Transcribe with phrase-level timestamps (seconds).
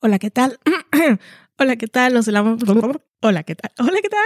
[0.02, 0.58] Hola, ¿qué tal?
[1.58, 2.14] Hola, ¿qué tal?
[2.14, 2.62] Nos hablamos.
[3.20, 3.70] Hola, ¿qué tal?
[3.78, 4.20] Hola, ¿qué tal?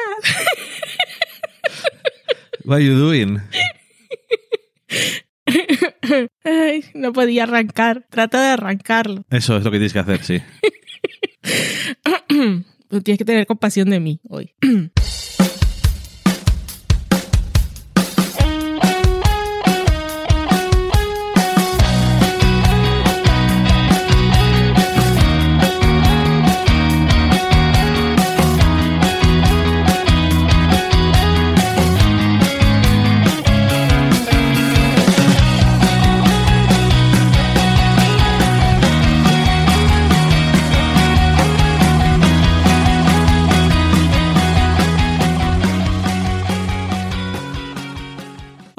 [2.64, 3.40] What are you doing?
[6.44, 8.06] Ay, no podía arrancar.
[8.08, 9.24] Trata de arrancarlo.
[9.30, 10.40] Eso es lo que tienes que hacer, sí.
[13.02, 14.54] tienes que tener compasión de mí hoy.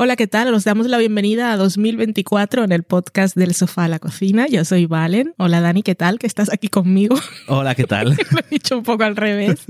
[0.06, 0.54] Hola, ¿qué tal?
[0.54, 4.46] Os damos la bienvenida a 2024 en el podcast del sofá a la cocina.
[4.46, 5.34] Yo soy Valen.
[5.38, 6.20] Hola, Dani, ¿qué tal?
[6.20, 7.16] Que estás aquí conmigo.
[7.48, 8.10] Hola, ¿qué tal?
[8.32, 9.66] Lo he dicho un poco al revés.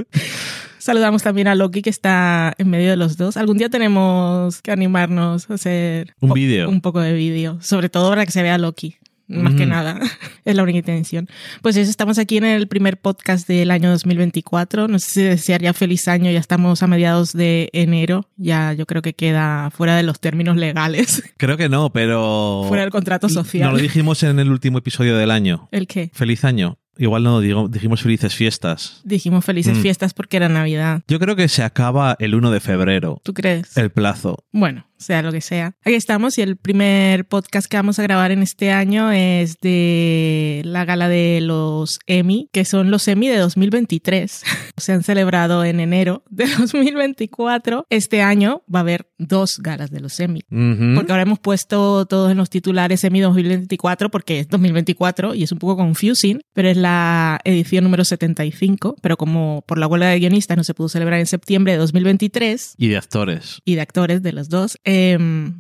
[0.78, 3.38] Saludamos también a Loki que está en medio de los dos.
[3.38, 6.70] Algún día tenemos que animarnos a hacer un vídeo.
[6.70, 10.00] Un poco de vídeo, sobre todo para que se vea Loki más que nada.
[10.46, 11.28] es la única intención.
[11.62, 14.88] Pues eso, estamos aquí en el primer podcast del año 2024.
[14.88, 18.30] No sé si desearía feliz año, ya estamos a mediados de enero.
[18.38, 21.24] Ya yo creo que queda fuera de los términos legales.
[21.38, 22.64] Creo que no, pero...
[22.68, 23.70] Fuera del contrato social.
[23.70, 25.68] No lo dijimos en el último episodio del año.
[25.72, 26.10] ¿El qué?
[26.14, 26.78] Feliz año.
[26.98, 29.02] Igual no digo, dijimos felices fiestas.
[29.04, 29.82] Dijimos felices Mm.
[29.82, 31.02] fiestas porque era Navidad.
[31.10, 33.20] Yo creo que se acaba el 1 de febrero.
[33.24, 33.76] ¿Tú crees?
[33.76, 34.46] El plazo.
[34.54, 35.76] Bueno, sea lo que sea.
[35.84, 40.62] Aquí estamos y el primer podcast que vamos a grabar en este año es de
[40.66, 44.44] la gala de los Emmy, que son los Emmy de 2023.
[44.78, 47.86] Se han celebrado en enero de 2024.
[47.90, 50.42] Este año va a haber dos galas de los Emmy.
[50.52, 50.96] Ujú.
[50.96, 55.52] Porque ahora hemos puesto todos en los titulares Emmy 2024 porque es 2024 y es
[55.52, 60.20] un poco confusing, pero es la edición número 75, pero como por la huelga de
[60.20, 63.62] guionistas no se pudo celebrar en septiembre de 2023, Y de actores.
[63.66, 64.78] y de actores de los dos.
[64.86, 65.18] Eh,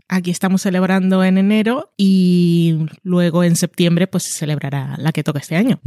[0.08, 5.40] aquí estamos celebrando en enero y luego en septiembre pues se celebrará la que toca
[5.40, 5.80] este año.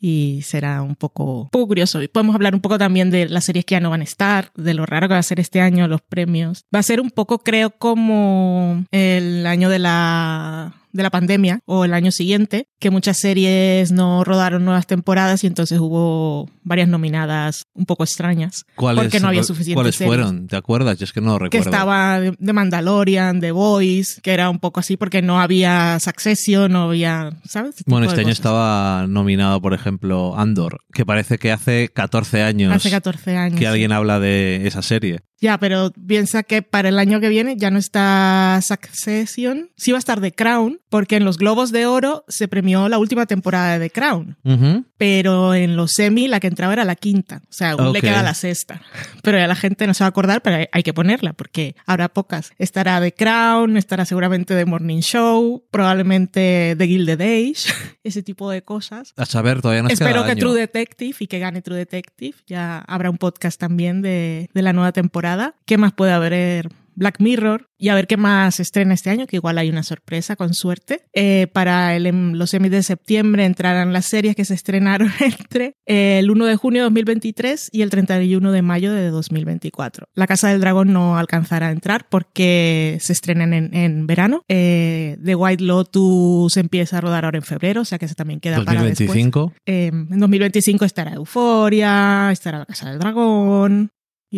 [0.00, 2.02] Y será un poco, un poco curioso.
[2.02, 4.50] Y podemos hablar un poco también de las series que ya no van a estar,
[4.56, 6.64] de lo raro que va a ser este año, los premios.
[6.74, 11.84] Va a ser un poco, creo, como el año de la de la pandemia o
[11.84, 17.64] el año siguiente, que muchas series no rodaron nuevas temporadas y entonces hubo varias nominadas
[17.74, 18.64] un poco extrañas.
[18.74, 20.08] ¿Cuáles, Porque no había suficientes ¿Cuáles series.
[20.16, 20.46] fueron?
[20.48, 20.98] ¿Te acuerdas?
[20.98, 21.70] Yo es que no lo que recuerdo.
[21.70, 26.72] estaba de de Mandalorian, de Voice, que era un poco así porque no había Succession,
[26.72, 27.76] no había, ¿sabes?
[27.76, 28.38] Tipo Bueno, este año cosas.
[28.38, 33.54] estaba nominado, por ejemplo, Andor, que parece que hace 14 años Hace 14 años.
[33.58, 33.66] que sí.
[33.66, 35.20] alguien habla de esa serie.
[35.46, 39.70] Ya, pero piensa que para el año que viene ya no está Succession.
[39.76, 42.98] Sí va a estar The Crown, porque en los Globos de Oro se premió la
[42.98, 44.36] última temporada de The Crown.
[44.44, 44.84] Ujú.
[44.98, 47.42] Pero en los semi la que entraba era la quinta.
[47.44, 48.04] O sea, aún le Ok.
[48.06, 48.80] queda la sexta.
[49.22, 52.08] Pero ya la gente no se va a acordar, pero hay- que ponerla porque habrá
[52.08, 52.52] pocas.
[52.58, 57.54] Estará The Crown, estará seguramente The Morning Show, probablemente The Gilded Age,
[58.04, 59.12] ese tipo de cosas.
[59.16, 60.40] A saber, todavía nos Espero que año.
[60.40, 62.34] True Detective y que gane True Detective.
[62.46, 65.35] Ya habrá un podcast también de, de la nueva temporada.
[65.64, 66.68] ¿Qué más puede haber?
[66.96, 70.34] Black Mirror y a ver qué más estrena este año, que igual hay una sorpresa
[70.34, 71.02] con suerte.
[71.12, 75.74] Eh, para el, em- los semis de septiembre entrarán las series que se estrenaron entre
[75.84, 80.06] el 1 de junio de 2023 y el 31 de mayo de 2024.
[80.14, 84.42] La Casa del Dragón no alcanzará a entrar porque se estrenan en, en verano.
[84.48, 88.40] Eh, The White Lotus empieza a rodar ahora en febrero, o sea que se también
[88.40, 89.08] queda para después.
[89.08, 89.52] 2025.
[89.66, 93.90] Eh, en 2025 estará Euforia, estará La Casa del Dragón.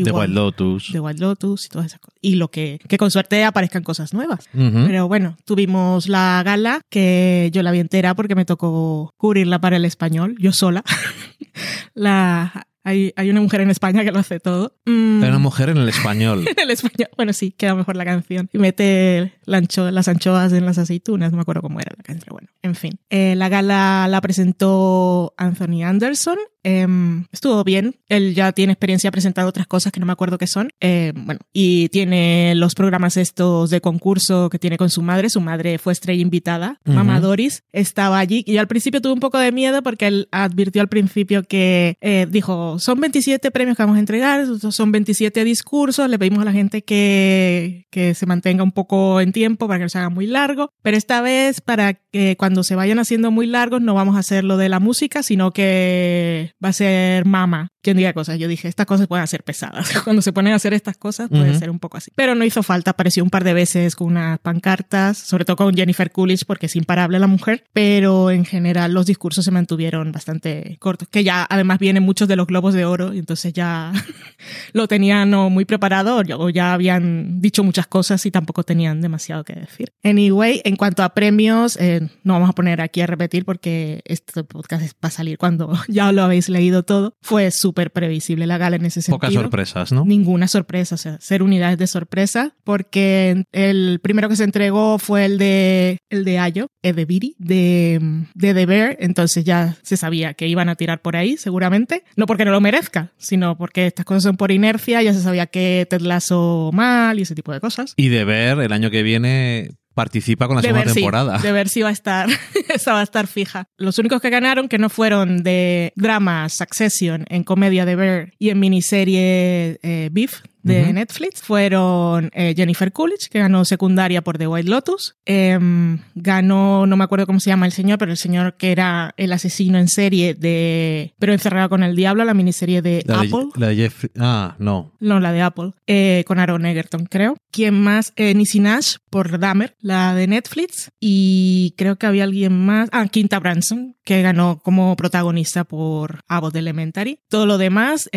[0.04, 0.88] The igual- Wild Lotus.
[0.92, 2.18] The Wild Lotus y todas esas cosas.
[2.20, 4.48] Y lo que, que con suerte aparezcan cosas nuevas.
[4.54, 4.84] Ujú.
[4.86, 9.76] Pero bueno, tuvimos la gala que yo la vi entera porque me tocó cubrirla para
[9.76, 10.82] el español, yo sola.
[11.94, 14.74] la, hay, hay una mujer en España que lo hace todo.
[14.86, 16.44] Mm, Hay una mujer en el español.
[16.48, 17.08] en el español.
[17.16, 18.48] Bueno, sí, queda mejor la canción.
[18.52, 21.30] Y mete la ancho- las anchoas en las aceitunas.
[21.30, 22.98] No me acuerdo cómo era la canción, bueno, en fin.
[23.10, 26.38] Eh, la gala la presentó Anthony Anderson.
[26.68, 27.96] Em, estuvo bien.
[28.10, 30.68] Él ya tiene experiencia presentando otras cosas que no me acuerdo qué son.
[30.80, 35.30] Eh, bueno, y tiene los programas estos de concurso que tiene con su madre.
[35.30, 36.78] Su madre fue estrella invitada.
[36.84, 36.94] Ujú.
[36.94, 38.44] Mamá Doris estaba allí.
[38.46, 41.96] Y yo al principio tuve un poco de miedo porque él advirtió al principio que
[42.02, 46.44] eh, dijo, son 27 premios que vamos a entregar, son 27 discursos, le pedimos a
[46.44, 50.10] la gente que, que se mantenga un poco en tiempo para que no se haga
[50.10, 54.16] muy largo, pero esta vez para que cuando se vayan haciendo muy largos no vamos
[54.16, 58.38] a hacer lo de la música, sino que va a ser Mama, diga cosas.
[58.38, 59.90] Yo dije, estas cosas pueden ser pesadas.
[60.04, 61.58] Cuando se ponen a hacer estas cosas puede Ujú.
[61.58, 62.10] ser un poco así.
[62.14, 65.74] Pero no hizo falta, apareció un par de veces con unas pancartas, sobre todo con
[65.74, 70.76] Jennifer Coolidge porque es imparable la mujer, pero en general los discursos se mantuvieron bastante
[70.80, 73.92] cortos, que ya además vienen muchos de los globos de oro y entonces ya
[74.72, 79.44] lo tenían o muy preparado o ya habían dicho muchas cosas y tampoco tenían demasiado
[79.44, 79.92] que decir.
[80.02, 84.44] Anyway, en cuanto a premios, eh, no vamos a poner aquí a repetir porque este
[84.44, 87.14] podcast va a salir cuando ya lo habéis leído todo.
[87.22, 89.18] Fue súper previsible la gala en ese sentido.
[89.18, 90.04] Pocas sorpresas, ¿no?
[90.04, 95.24] Ninguna sorpresa, o sea, ser unidades de sorpresa, porque el primero que se entregó fue
[95.24, 98.00] el de el de Ayo, el de Viri, de,
[98.34, 102.04] de The Bear, entonces ya se sabía que iban a tirar por ahí, seguramente.
[102.16, 105.46] No porque no lo merezca, sino porque estas cosas son por inercia, ya se sabía
[105.46, 107.94] que Ted Lasso mal y ese tipo de cosas.
[107.96, 111.38] Y de ver el año que viene participa con la de segunda temporada.
[111.38, 112.28] De ver si va a estar,
[112.68, 113.68] esa va a estar fija.
[113.78, 118.50] Los únicos que ganaron, que no fueron de drama Succession en comedia de Bear y
[118.50, 120.92] en miniserie eh, Beef de.
[120.92, 125.16] Netflix, fueron eh, Jennifer Coolidge, que ganó secundaria por The White Lotus.
[125.26, 129.14] Em, ganó, no me acuerdo cómo se llama el señor, pero el señor que era
[129.16, 133.28] el asesino en serie de Pero encerrado con el diablo, la miniserie de La de-
[133.28, 133.48] Apple.
[133.56, 134.92] la de Jeffrey- Ah, no.
[135.00, 137.36] No, la de Apple, eh, con Aaron Egerton, creo.
[137.50, 138.12] ¿Quién más?
[138.16, 140.90] Eh, Nisi Nash por Dahmer, la de Netflix.
[141.00, 142.88] Y creo que había alguien más.
[142.92, 147.18] Ah, Quinta Branson, que ganó como protagonista por Abbott Elementary.
[147.28, 148.08] Todo lo demás,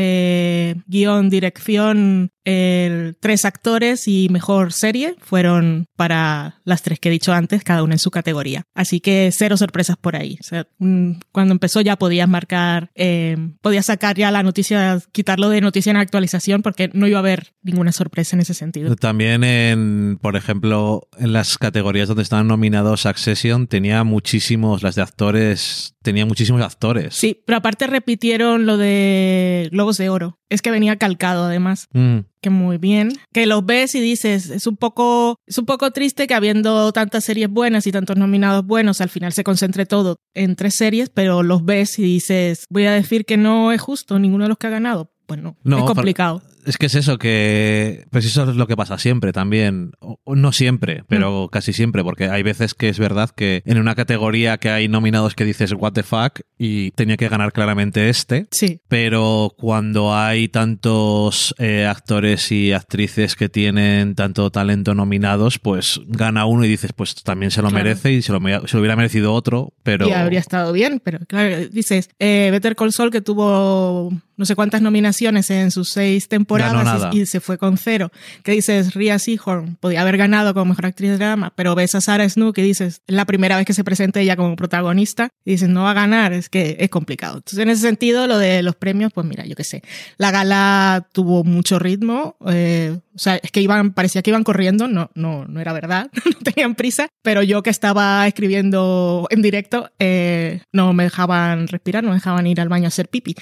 [0.88, 7.34] guion, dirección, el- tres actores y mejor serie fueron para las tres que he dicho
[7.34, 8.64] antes, cada una en su categoría.
[8.74, 10.38] Así que cero sorpresas por ahí.
[10.80, 15.92] Mm, cuando empezó ya podías marcar, eh, podías sacar ya la noticia, quitarlo de noticia
[15.92, 18.96] en actualización porque no iba a haber ninguna sorpresa en ese sentido.
[18.96, 25.02] También en, por ejemplo, en las categorías donde estaban nominados Succession tenía muchísimos, las de
[25.02, 27.16] actores, tenía muchísimos actores.
[27.16, 30.40] Sí, pero aparte repitieron lo de Globos de Oro.
[30.50, 31.88] Es que venía calcado además.
[31.94, 32.20] Mm.
[32.42, 33.12] que muy bien.
[33.32, 37.24] Que los ves y dices, es un poco, es un poco triste que habiendo tantas
[37.24, 41.44] series buenas y tantos nominados buenos, al final se concentre todo en tres series, pero
[41.44, 44.68] los ves y dices, voy a decir que no es justo ninguno de los que
[44.68, 45.12] ha ganado.
[45.28, 46.42] Bueno, No, es complicado.
[46.66, 49.92] Es que es eso, que pues eso es lo que pasa siempre también.
[50.00, 53.96] O- no siempre, pero casi siempre, porque hay veces que es verdad que en una
[53.96, 58.48] categoría que hay nominados que dices what the fuck y tenía que ganar claramente este.
[58.52, 66.00] Sí, Pero cuando hay tantos eh, actores y actrices que tienen tanto talento nominados, pues
[66.08, 67.84] gana uno y dices, pues también se lo Claro.
[67.84, 70.08] merece y se lo, se lo hubiera merecido otro, pero...
[70.08, 74.56] y habría estado bien, pero claro, dices, eh, Better Call Saul que tuvo no sé
[74.56, 77.10] cuántas nominaciones en sus seis temporadas Nada.
[77.14, 78.12] y, y se fue con cero.
[78.44, 82.02] Que dices, Rhea Seahorn podía haber ganado como mejor actriz de drama, pero ves a
[82.02, 85.52] Sarah Snook y dices, es la primera vez que se presenta ella como protagonista y
[85.52, 87.38] dices, no va a ganar, es que es complicado.
[87.38, 89.82] Entonces, en ese sentido, lo de los premios, pues mira, yo qué sé,
[90.18, 94.88] la gala tuvo mucho ritmo, eh, o sea, es que iban, parecía que iban corriendo,
[94.88, 99.90] no, no, no era verdad, no tenían prisa, pero yo que estaba escribiendo en directo,
[100.00, 103.36] eh, no me dejaban respirar, no me dejaban ir al baño a hacer pipi.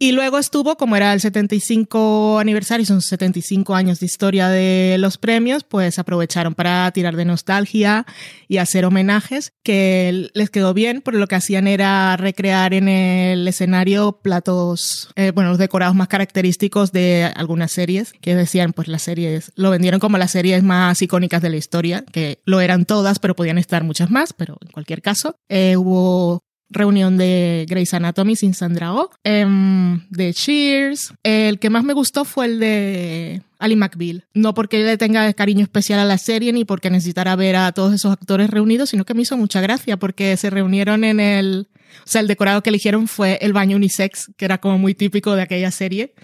[0.00, 5.18] Y luego estuvo, como era el 75 aniversario, son 75 años de historia de los
[5.18, 8.06] premios, pues aprovecharon para tirar de nostalgia
[8.46, 13.48] y hacer homenajes, que les quedó bien, porque lo que hacían era recrear en el
[13.48, 19.02] escenario platos, eh, bueno, los decorados más característicos de algunas series, que decían, pues las
[19.02, 23.18] series, lo vendieron como las series más icónicas de la historia, que lo eran todas,
[23.18, 28.36] pero podían estar muchas más, pero en cualquier caso, eh, hubo reunión de Grey's Anatomy
[28.36, 31.14] sin Sandra Oh, em, de Cheers.
[31.22, 34.24] El que más me gustó fue el de Ali McBeal.
[34.34, 37.94] No porque le tenga cariño especial a la serie ni porque necesitara ver a todos
[37.94, 41.68] esos actores reunidos, sino que me hizo mucha gracia porque se reunieron en el...
[42.04, 45.34] O sea, el decorado que eligieron fue el baño unisex, que era como muy típico
[45.34, 46.14] de aquella serie,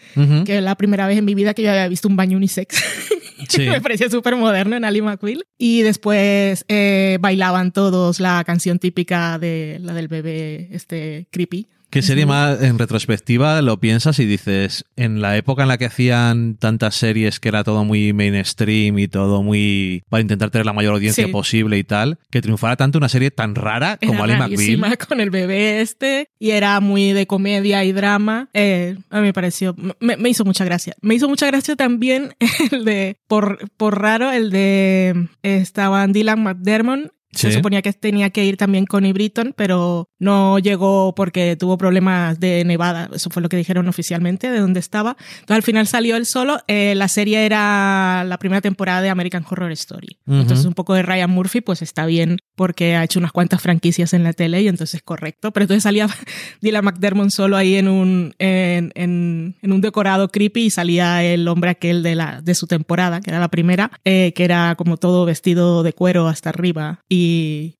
[0.45, 2.83] que es la primera vez en mi vida que yo había visto un baño unisex.
[3.49, 3.69] Sí.
[3.69, 5.45] me parecía súper moderno en Ali McBeal.
[5.59, 11.67] Y después eh, bailaban todos la canción típica de la del bebé este creepy.
[11.95, 15.85] ¿Qué serie más en retrospectiva lo piensas y dices, en la época en la que
[15.85, 20.73] hacían tantas series que era todo muy mainstream y todo muy para intentar tener la
[20.73, 21.31] mayor audiencia Sí.
[21.31, 24.99] posible y tal, que triunfara tanto una serie tan rara como Ali McBeal?
[25.09, 28.49] con el bebé este y era muy de comedia y drama.
[28.55, 30.97] Eh, a mí me pareció, me, me hizo mucha gracia.
[31.01, 32.35] Me hizo mucha gracia también
[32.73, 37.13] el de, por, por raro, el de, estaban Dylan McDermott.
[37.35, 42.41] Se suponía que tenía que ir también Connie Britton, pero no llegó porque tuvo problemas
[42.41, 43.11] de nevada.
[43.13, 45.17] Eso fue lo que dijeron oficialmente de dónde estaba.
[45.41, 46.59] Entonces al final salió él solo.
[46.69, 50.19] Eh, la serie era la primera temporada de American Horror Story.
[50.27, 54.13] Entonces un poco de Ryan Murphy, pues está bien porque ha hecho unas cuantas franquicias
[54.13, 55.53] en la tele y entonces es correcto.
[55.53, 56.09] Pero entonces salía
[56.61, 61.47] Dylan McDermott solo ahí en un, en, en, en, un decorado creepy y salía el
[61.49, 64.97] hombre aquel de, la, de su temporada, que era la primera, eh, que era como
[64.97, 67.24] todo vestido de cuero hasta arriba y,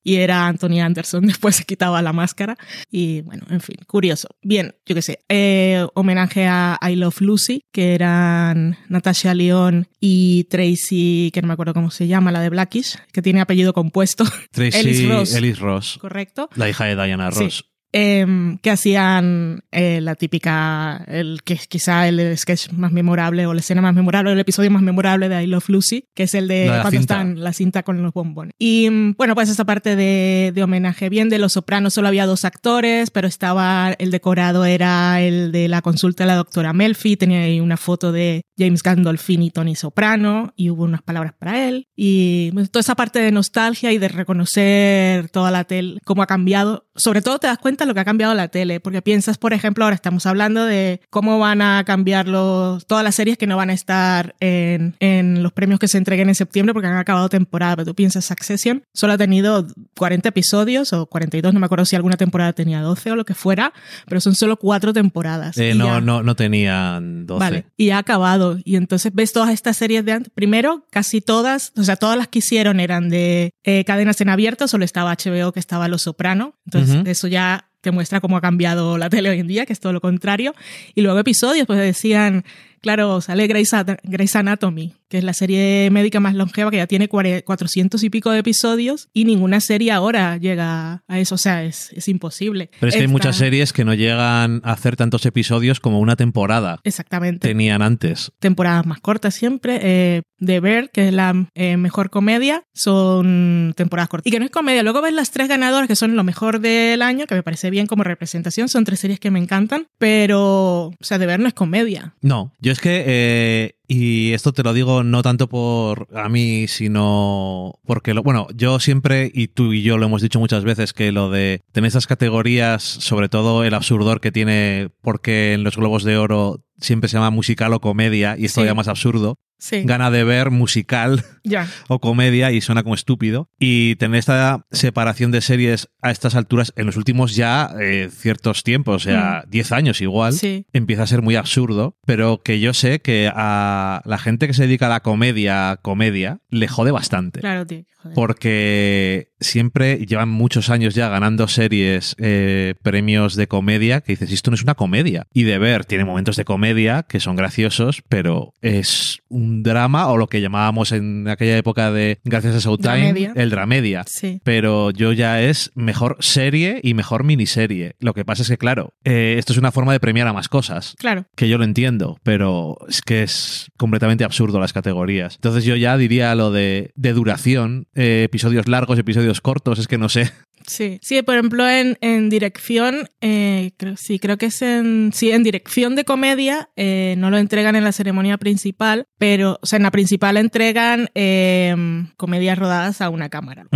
[0.03, 1.25] y era Anthony Anderson.
[1.27, 2.57] Después se quitaba la máscara
[2.91, 4.27] y bueno, en fin, curioso.
[4.41, 10.45] Bien, yo qué sé, eh, homenaje a I Love Lucy, que eran Natasha León y
[10.45, 14.23] Tracy, que no me acuerdo cómo se llama, la de Blackish, que tiene apellido compuesto.
[14.51, 15.33] Tracy Ellis Ross.
[15.35, 16.49] Ellis Ross, Correcto.
[16.55, 17.49] la hija de Diana Sí.
[17.97, 23.53] Em, que hacían eh, la típica, el que es quizá el sketch más memorable o
[23.53, 26.49] la escena más memorable, el episodio más memorable de I Love Lucy, que es el
[26.49, 26.99] de cuando cinta.
[26.99, 28.53] están la cinta con los bombones.
[28.59, 32.25] Y mm, bueno, pues esta parte de, de homenaje bien de Los Sopranos solo había
[32.25, 37.15] dos actores, pero estaba el decorado era el de la consulta de la doctora Melfi,
[37.15, 41.67] tenía ahí una foto de James Gandolfini y Tony Soprano y hubo unas palabras para
[41.67, 46.27] él y toda esa parte de nostalgia y de reconocer toda la tele, cómo ha
[46.27, 46.85] cambiado.
[46.95, 49.51] Sobre todo te das cuenta de lo que ha cambiado la tele, porque piensas, por
[49.53, 53.57] ejemplo, ahora estamos hablando de cómo van a cambiar los, todas las series que no
[53.57, 57.27] van a estar en, en los premios que se entreguen en septiembre porque han acabado
[57.29, 57.75] temporada.
[57.75, 61.95] Pero tú piensas, Succession solo ha tenido 40 episodios o 42, no me acuerdo si
[61.97, 63.73] alguna temporada tenía 12 o lo que fuera,
[64.07, 65.57] pero son solo cuatro temporadas.
[65.57, 67.39] Eh, no, ya- no, no tenían 12.
[67.39, 68.44] Vale, y ha acabado.
[68.63, 70.31] Y entonces ves todas estas series de antes.
[70.33, 74.67] Primero, casi todas, o sea, todas las que hicieron eran de eh, cadenas en abierto,
[74.67, 76.55] solo estaba HBO, que estaba Los Soprano.
[76.65, 79.79] Entonces, eso ya te muestra cómo ha cambiado la tele hoy en día, que es
[79.79, 80.55] todo lo contrario.
[80.95, 82.43] Y luego episodios, pues decían,
[82.85, 86.85] claro, sale Grey's, At- Grey's Anatomy, que es la serie médica más longeva, que ya
[86.85, 91.33] tiene cuare- 400 y pico de episodios, y ninguna serie ahora llega a eso.
[91.33, 92.69] O sea, es, es imposible.
[92.79, 96.15] Pero es que hay muchas series que no llegan a hacer tantos episodios como una
[96.15, 97.47] temporada Exactamente.
[97.47, 98.31] tenían antes.
[98.37, 99.79] temporadas más cortas siempre.
[99.81, 104.27] Eh, The Bear, que es la eh, mejor comedia, son temporadas cortas.
[104.27, 104.83] Y que no es comedia.
[104.83, 107.87] Luego ves las tres ganadoras, que son lo mejor del año, que me parece bien
[107.87, 108.69] como representación.
[108.69, 109.87] Son tres series que me encantan.
[109.97, 112.13] Pero, o sea, The Bear no es comedia.
[112.21, 116.67] No, yo es que, eh, y esto te lo digo no tanto por a mí,
[116.67, 120.93] sino porque, lo, bueno, yo siempre, y tú y yo lo hemos dicho muchas veces,
[120.93, 125.77] que lo de tener esas categorías, sobre todo el absurdor que tiene, porque en los
[125.77, 128.67] Globos de Oro siempre se llama musical o comedia, y esto Sí.
[128.67, 131.23] ya más absurdo, Sí, gana de ver musical
[131.87, 133.49] o comedia y suena como estúpido.
[133.59, 138.63] Y tener esta separación de series a estas alturas en los últimos ya eh, ciertos
[138.63, 140.65] tiempos, o sea, 10 años igual, Sí.
[140.73, 144.63] empieza a ser muy absurdo, pero que yo sé que a la gente que se
[144.67, 147.39] dedica a la comedia, comedia, le jode bastante.
[147.39, 147.83] Claro, tío.
[147.97, 148.15] joder.
[148.15, 154.51] Porque siempre llevan muchos años ya ganando series, eh, premios de comedia, que dices, esto
[154.51, 155.27] no es una comedia.
[155.33, 160.17] Y de ver, tiene momentos de comedia que son graciosos, pero es un drama o
[160.17, 163.33] lo que llamábamos en aquella época de, gracias a Showtime, Dramedia.
[163.35, 164.03] el dramedia.
[164.07, 164.41] Sí.
[164.43, 167.95] Pero yo ya es mejor serie y mejor miniserie.
[167.99, 170.49] Lo que pasa es que, claro, eh, esto es una forma de premiar a más
[170.49, 171.25] cosas Claro.
[171.35, 175.35] que yo lo entiendo, pero es que es completamente absurdo las categorías.
[175.35, 179.97] Entonces yo ya diría lo de, de duración, eh, episodios largos, episodios cortos, es que
[179.97, 180.31] no sé.
[180.67, 185.31] Sí, sí, por ejemplo, en, en dirección, eh, creo, sí, creo que es en, sí,
[185.31, 189.77] en dirección de comedia, eh, no lo entregan en la ceremonia principal, pero, o sea,
[189.77, 191.75] en la principal entregan eh,
[192.17, 193.67] comedias rodadas a una cámara,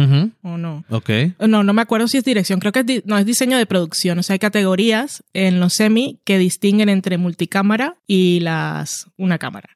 [0.42, 0.84] ¿o no?
[0.90, 1.10] Ok.
[1.48, 4.18] No, no me acuerdo si es dirección, creo que es, no, es diseño de producción,
[4.18, 9.70] o sea, hay categorías en los semi que distinguen entre multicámara y las, una cámara.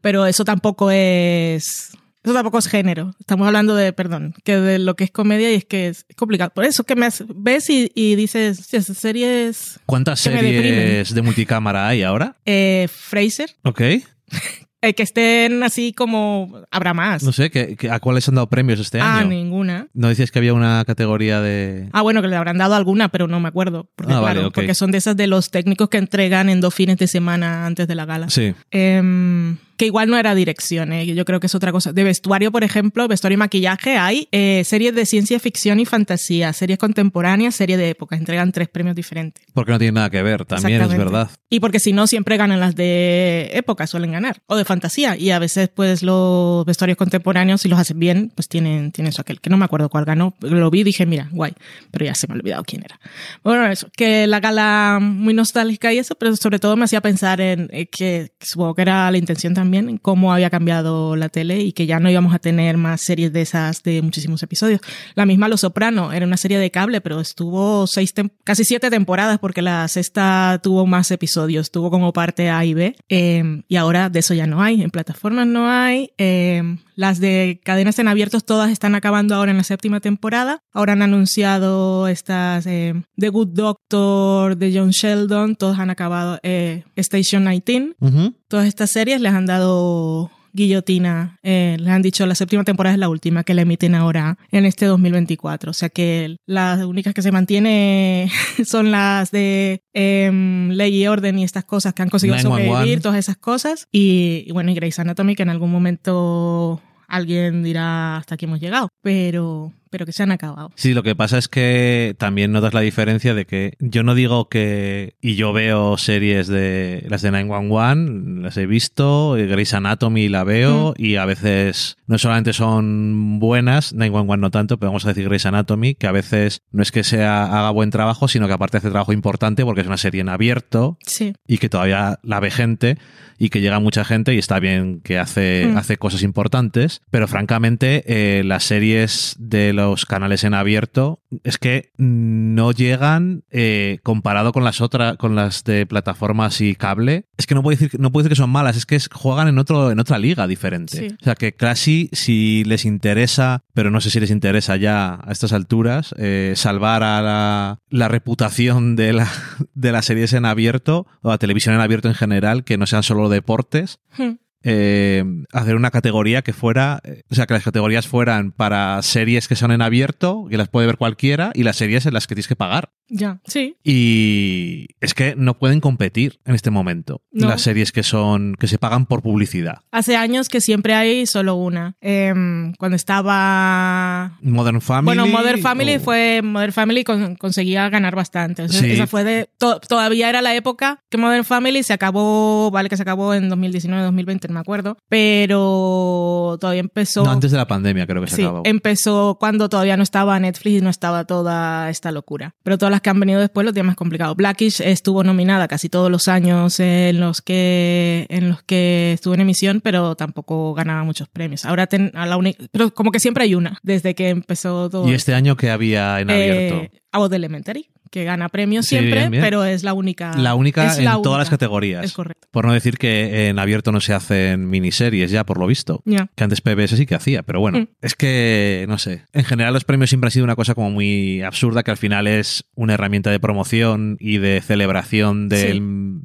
[0.00, 1.92] Pero eso tampoco es.
[2.22, 3.14] Eso tampoco es género.
[3.18, 6.50] Estamos hablando de, perdón, que de lo que es comedia y es que es, complicado.
[6.54, 11.22] Por eso que me ves y, y dices, "Sí, esa serie es ¿Cuántas series de
[11.22, 12.36] multicámara hay ahora?
[12.44, 13.50] eh, Fraser.
[13.62, 13.80] Ok.
[14.82, 16.62] Eh, que estén así como.
[16.70, 17.22] Habrá más.
[17.22, 19.28] No sé, ¿qué- ¿a cuáles han dado premios este ah, año?
[19.28, 19.88] ninguna.
[19.92, 21.90] ¿No decías que había una categoría de...?
[21.92, 23.90] Ah, bueno, que le habrán dado alguna, pero no me acuerdo.
[23.94, 26.72] Porque, Ah, vale, claro, porque son de esas de los técnicos que entregan en dos
[26.74, 28.30] fines de semana antes de la gala.
[28.30, 28.54] Sí.
[28.70, 31.06] Em, que igual no era dirección, ¿eh?
[31.06, 31.94] yo creo que es otra cosa.
[31.94, 36.52] De vestuario, por ejemplo, vestuario y maquillaje, hay eh, series de ciencia ficción y fantasía,
[36.52, 38.14] series contemporáneas, series de época.
[38.14, 39.42] Entregan tres premios diferentes.
[39.54, 41.30] Porque no tiene nada que ver, también es verdad.
[41.48, 44.42] Y porque si no, siempre ganan las de época, suelen ganar.
[44.48, 45.16] O de fantasía.
[45.16, 49.22] Y a veces, pues, los vestuarios contemporáneos, si los hacen bien, pues tienen, tienen eso
[49.22, 49.40] aquel.
[49.40, 50.36] Que no me acuerdo cuál ganó.
[50.42, 51.54] Lo vi y dije, mira, guay.
[51.90, 53.00] Pero ya se me ha olvidado quién era.
[53.42, 53.88] Bueno, eso.
[53.96, 57.86] Que la gala muy nostálgica y eso, pero sobre todo me hacía pensar en eh,
[57.86, 61.72] que, que supongo que era la intención también también cómo había cambiado la tele y
[61.72, 64.80] que ya no íbamos a tener más series de esas de muchísimos episodios.
[65.14, 68.12] La misma Los Soprano era una serie de cable, pero estuvo seis
[68.42, 72.96] casi siete temporadas porque la sexta tuvo más episodios, tuvo como parte A y B.
[73.08, 76.10] Eh, y ahora de eso ya no hay, en plataformas no hay.
[76.18, 76.62] Eh,
[76.96, 80.62] las de cadenas en abiertos todas están acabando ahora en la séptima temporada.
[80.72, 86.82] Ahora han anunciado estas eh, The Good Doctor de John Sheldon, todos han acabado eh,
[86.96, 88.34] Station 19.
[88.50, 91.38] Todas estas series les han dado guillotina.
[91.44, 94.66] Eh, les han dicho la séptima temporada es la última que la emiten ahora en
[94.66, 95.70] este 2024.
[95.70, 98.28] O sea que las únicas que se mantiene
[98.66, 103.18] son las de em, Ley y Orden y estas cosas que han conseguido sobrevivir, todas
[103.18, 103.86] esas cosas.
[103.92, 108.58] Y, y bueno, y Grey's Anatomy que en algún momento alguien dirá hasta aquí hemos
[108.58, 108.88] llegado.
[109.00, 110.70] Pero pero que se han acabado.
[110.76, 114.48] Sí, lo que pasa es que también notas la diferencia de que yo no digo
[114.48, 115.14] que.
[115.20, 120.94] Y yo veo series de las de 911, las he visto, Grey's Anatomy la veo,
[120.96, 121.02] mm.
[121.02, 125.46] y a veces no solamente son buenas, 911 no tanto, pero vamos a decir Grey's
[125.46, 128.90] Anatomy, que a veces no es que sea haga buen trabajo, sino que aparte hace
[128.90, 131.34] trabajo importante porque es una serie en abierto sí.
[131.46, 132.96] y que todavía la ve gente
[133.40, 135.76] y que llega mucha gente y está bien que hace, mm.
[135.78, 141.92] hace cosas importantes, pero francamente eh, las series de los canales en abierto es que
[141.96, 147.26] no llegan eh, comparado con las otras, con las de plataformas y cable.
[147.36, 149.58] Es que no puedo decir, no puedo decir que son malas, es que juegan en
[149.58, 151.16] otro, en otra liga diferente.
[151.20, 155.32] O sea que casi si les interesa, pero no sé si les interesa ya a
[155.32, 159.28] estas alturas, eh, salvar a la, la, reputación de la,
[159.74, 163.02] de las series en abierto o la televisión en abierto en general, que no sean
[163.02, 164.00] solo deportes.
[164.16, 164.34] Hmm.
[164.62, 169.48] Eh, hacer una categoría que fuera, eh, o sea, que las categorías fueran para series
[169.48, 172.34] que son en abierto, que las puede ver cualquiera, y las series en las que
[172.34, 172.92] tienes que pagar.
[173.10, 173.76] Ya, sí.
[173.84, 178.78] Y es que no pueden competir en este momento las series que son que se
[178.78, 179.80] pagan por publicidad.
[179.90, 181.96] Hace años que siempre hay solo una.
[182.00, 185.04] Em, cuando estaba Modern Family.
[185.04, 188.64] Bueno, Modern Family fue Modern Family conseguía ganar bastante.
[188.64, 193.02] Esa fue de todavía era la época que Modern Family se acabó, vale que se
[193.02, 197.24] acabó en 2019, 2020, no me acuerdo, pero todavía empezó.
[197.24, 198.62] No, antes de la pandemia creo que se sí, acabó.
[198.64, 202.54] Empezó cuando todavía no estaba Netflix y no estaba toda esta locura.
[202.62, 204.34] Pero todas las que han venido después lo tienen más complicado.
[204.34, 209.40] Blackish estuvo nominada casi todos los años en los que, en los que estuvo en
[209.40, 211.64] emisión, pero tampoco ganaba muchos premios.
[211.64, 212.40] Ahora a la
[212.72, 215.08] pero como que siempre hay una, desde que empezó todo.
[215.08, 216.76] ¿Y este año que había en abierto?
[216.76, 216.90] Eh,
[217.28, 220.36] de Elementary que gana premios siempre, pero es la única.
[220.36, 222.04] La única en todas las categorías.
[222.04, 222.48] Es correcto.
[222.50, 226.02] Por no decir que en abierto no se hacen miniseries ya, por lo visto.
[226.04, 227.88] Que antes PBS sí que hacía, pero bueno, mm.
[228.02, 229.24] es que, no sé.
[229.32, 232.26] En general los premios siempre han sido una cosa como muy absurda, que al final
[232.26, 235.80] es una herramienta de promoción y de celebración de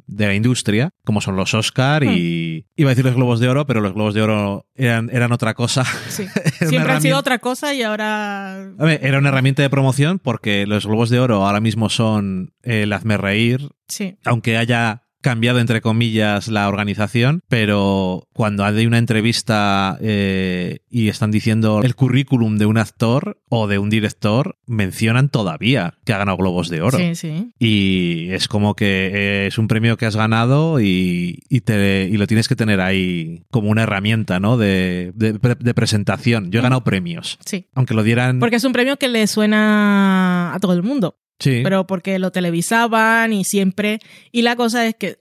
[0.06, 2.64] la industria, como son los Oscar y...
[2.66, 2.66] Mm.
[2.78, 5.54] Iba a decir los Globos de Oro, pero los Globos de Oro eran, eran otra
[5.54, 5.84] cosa.
[6.08, 6.26] Sí.
[6.58, 8.72] siempre han sido otra cosa y ahora...
[9.00, 13.16] era una herramienta de promoción porque los Globos de Oro ahora mismo son el hazme
[13.16, 13.68] reír.
[13.88, 14.18] Sí.
[14.24, 21.30] Aunque haya cambiado entre comillas la organización, pero cuando hay una entrevista eh, y están
[21.30, 26.36] diciendo el currículum de un actor o de un director, mencionan todavía que ha ganado
[26.36, 26.98] Globos de Oro.
[26.98, 27.52] Sí, sí.
[27.58, 32.48] Y es como que es un premio que has ganado y, te, y lo tienes
[32.48, 34.56] que tener ahí como una herramienta, ¿no?
[34.56, 36.50] De, de, presentación.
[36.50, 37.38] Yo he ganado premios.
[37.44, 37.68] Sí.
[37.74, 38.38] Aunque lo dieran.
[38.38, 41.18] Porque es un premio que le suena a todo el mundo.
[41.38, 41.60] Sí.
[41.62, 44.00] Pero porque lo televisaban y siempre.
[44.32, 45.16] Y la cosa es que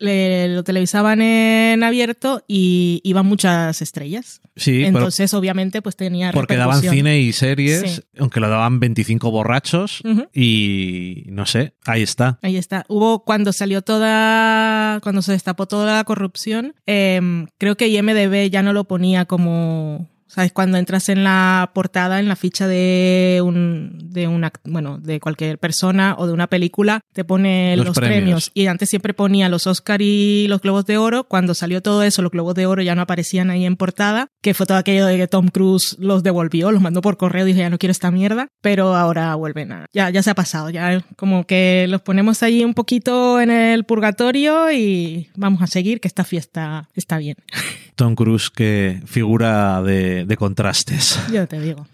[0.49, 4.41] lo televisaban en abierto y iban muchas estrellas.
[4.55, 4.85] Sí.
[4.85, 6.31] Entonces, obviamente, pues tenía.
[6.31, 10.01] Porque daban cine y series, aunque lo daban 25 borrachos.
[10.33, 12.39] Y no sé, ahí está.
[12.41, 12.85] Ahí está.
[12.87, 14.99] Hubo cuando salió toda.
[15.01, 20.09] Cuando se destapó toda la corrupción, em, creo que IMDB ya no lo ponía como
[20.35, 20.51] ¿Sabes?
[20.51, 25.57] Cuando entras en la portada, en la ficha de un, de una, bueno, de cualquier
[25.59, 28.51] persona o de una película, te pone los, premios.
[28.53, 31.23] Y antes siempre ponía los Oscar y los Globos de Oro.
[31.23, 34.53] Cuando salió todo eso, los Globos de Oro ya no aparecían ahí en portada, que
[34.53, 37.69] fue todo aquello de que Tom Cruise los devolvió, los mandó por correo dije, ya
[37.69, 41.47] no quiero esta mierda, pero ahora vuelven a, ya, ya se ha pasado, ya como
[41.47, 46.25] que los ponemos allí un poquito en el purgatorio y vamos a seguir, que esta
[46.25, 47.37] fiesta está bien.
[47.95, 51.19] Tom Cruise que figura de, contrastes.
[51.31, 51.87] Yo te digo.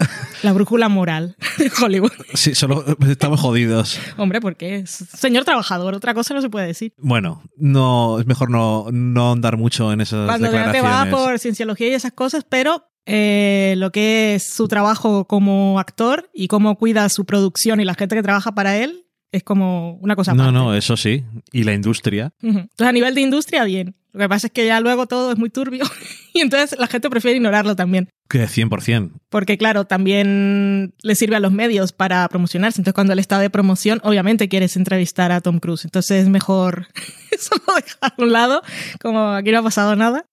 [0.43, 2.11] La brújula moral de Hollywood.
[2.33, 3.99] Sí, solo estamos jodidos.
[4.17, 6.93] Hombre, porque es señor trabajador, otra cosa no se puede decir.
[6.97, 10.81] Bueno, no es mejor no, no andar mucho en esas Cuando declaraciones.
[10.81, 15.25] Cuando te va por cienciología y esas cosas, pero eh, lo que es su trabajo
[15.25, 19.43] como actor y cómo cuida su producción y la gente que trabaja para él, es
[19.43, 20.57] como una cosa No, aparte.
[20.59, 21.23] no, eso sí.
[21.51, 22.33] Y la industria.
[22.41, 23.95] Entonces, a nivel de industria, bien.
[24.13, 25.85] Lo que pasa es que ya luego todo es muy turbio
[26.33, 28.09] y entonces la gente prefiere ignorarlo también.
[28.27, 29.11] Que 100%.
[29.29, 32.81] Porque, claro, también le sirve a los medios para promocionarse.
[32.81, 35.85] Entonces, cuando él está de promoción, obviamente quieres entrevistar a Tom Cruise.
[35.85, 36.87] Entonces, es mejor
[37.31, 38.61] eso lo dejar a un lado,
[39.01, 40.25] como aquí no ha pasado nada.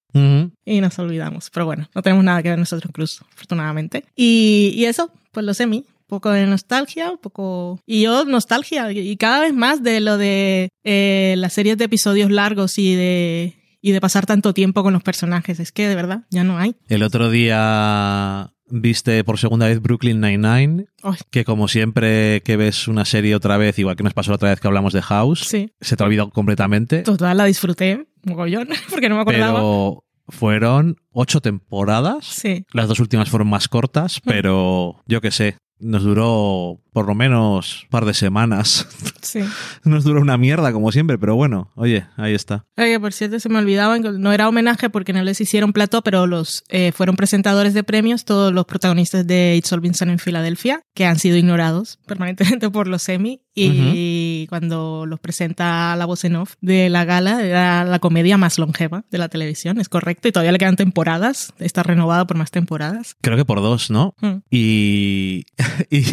[0.64, 1.48] Y nos olvidamos.
[1.50, 4.04] Pero bueno, no tenemos nada que ver nosotros Cruz, afortunadamente.
[4.16, 5.84] Y, y eso, pues lo semi.
[6.09, 7.81] Un poco de nostalgia, un poco...
[7.85, 8.90] Y yo, nostalgia.
[8.92, 13.59] Y cada vez más de lo de eh, las series de episodios largos y de,
[13.83, 15.61] y de pasar tanto tiempo con los personajes.
[15.61, 16.77] Es que, de verdad, ya no hay.
[16.88, 20.87] El otro día viste por segunda vez Brooklyn Nine-Nine,
[21.31, 24.51] que como siempre que ves una serie otra vez, igual que nos pasó la otra
[24.51, 25.73] vez que hablamos de House, sí.
[25.81, 27.03] se te ha olvidado completamente.
[27.03, 29.59] Total, la disfruté, mogollón, porque no me acordaba.
[29.59, 32.25] Pero fueron ocho temporadas.
[32.27, 32.64] Sí.
[32.73, 37.85] Las dos últimas fueron más cortas, pero yo qué sé, nos duró por lo menos
[37.85, 38.87] un par de semanas.
[39.21, 39.41] Sí.
[39.85, 42.64] Nos duró una mierda, como siempre, pero bueno, oye, ahí está.
[42.77, 46.27] Que por cierto, se me olvidaba, no era homenaje porque no les hicieron plató, pero
[46.27, 50.81] los eh, fueron presentadores de premios, todos los protagonistas de It's All Been en Filadelfia,
[50.95, 53.43] que han sido ignorados permanentemente por los Emmy.
[53.55, 58.58] Y cuando los presenta la voz en off de la gala, era la comedia más
[58.58, 62.50] longeva de la televisión, es correcto, y todavía le quedan temporadas, está renovada por más
[62.50, 63.16] temporadas.
[63.20, 64.14] Creo que por dos, ¿no?
[64.20, 64.37] Mm.
[64.50, 65.46] Y,
[65.90, 66.04] y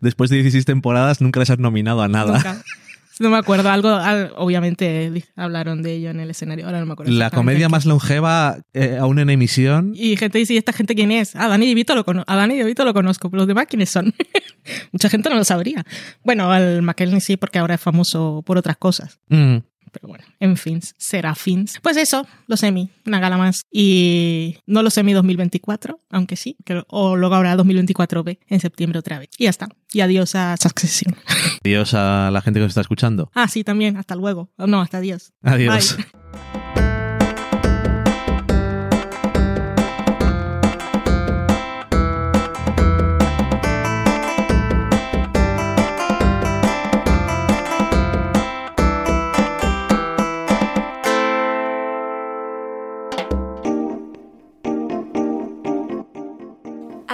[0.00, 2.34] después de 16 temporadas nunca les has nominado a nada.
[2.34, 2.62] Nunca.
[3.20, 6.94] No me acuerdo, algo, al- obviamente hablaron de ello en el escenario, ahora no me
[6.94, 7.12] acuerdo.
[7.12, 9.92] La comedia más longeva eh, aún en emisión.
[9.94, 11.36] Y gente dice, ¿y esta gente quién es?
[11.36, 12.30] Ah, Dani DeVito lo conozco.
[12.32, 14.14] A Dani DeVito lo conozco, pero los demás quiénes son.
[14.92, 15.84] Mucha gente no lo sabría.
[16.24, 19.20] Bueno, al McKellen sí, porque ahora es famoso por otras cosas.
[19.28, 19.58] Mm.
[19.90, 21.78] Pero bueno, en fins, serafins.
[21.82, 23.62] Pues eso, los Emmy, una gala más.
[23.72, 29.18] Y no los Emmy 2024, aunque sí, que- o luego habrá 2024B en septiembre otra
[29.18, 29.28] vez.
[29.38, 29.68] Y ya está.
[29.92, 31.16] Y adiós a Succession.
[31.64, 33.30] Adiós a la gente que nos está escuchando.
[33.34, 34.50] Ah, sí, también, hasta luego.
[34.56, 35.32] No, hasta adiós.
[35.42, 35.96] Adiós.
[35.96, 36.89] Bye.